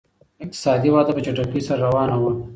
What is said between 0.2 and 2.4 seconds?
اقتصادي وده په چټکۍ سره روانه وه.